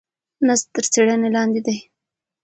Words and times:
نسج 0.47 0.67
تر 0.75 0.85
څېړنې 0.91 1.29
لاندې 1.35 1.61
دی. 1.65 1.77